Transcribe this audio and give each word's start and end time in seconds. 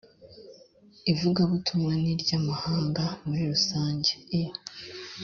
ivugabutumwa 1.11 1.91
ni 2.01 2.09
iry 2.13 2.29
amahanga 2.39 3.03
muri 3.25 3.41
rusange 3.51 4.11
i 4.41 4.43